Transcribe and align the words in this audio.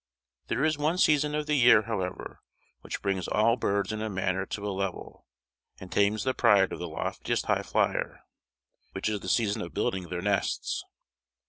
There 0.47 0.63
is 0.65 0.79
one 0.79 0.97
season 0.97 1.35
of 1.35 1.45
the 1.45 1.53
year, 1.53 1.83
however, 1.83 2.41
which 2.79 3.03
brings 3.03 3.27
all 3.27 3.55
birds 3.55 3.91
in 3.91 4.01
a 4.01 4.09
manner 4.09 4.47
to 4.47 4.67
a 4.67 4.73
level, 4.73 5.27
and 5.79 5.91
tames 5.91 6.23
the 6.23 6.33
pride 6.33 6.73
of 6.73 6.79
the 6.79 6.89
loftiest 6.89 7.45
highflyer; 7.45 8.21
which 8.93 9.07
is 9.07 9.19
the 9.19 9.29
season 9.29 9.61
of 9.61 9.75
building 9.75 10.09
their 10.09 10.23
nests. 10.23 10.83